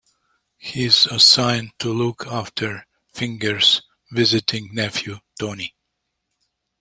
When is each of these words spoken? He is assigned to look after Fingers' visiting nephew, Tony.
He 0.57 0.85
is 0.85 1.05
assigned 1.05 1.73
to 1.77 1.93
look 1.93 2.25
after 2.25 2.87
Fingers' 3.13 3.83
visiting 4.11 4.73
nephew, 4.73 5.19
Tony. 5.39 5.75